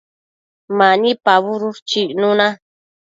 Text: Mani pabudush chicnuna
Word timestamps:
Mani 0.77 1.11
pabudush 1.25 1.81
chicnuna 1.89 2.47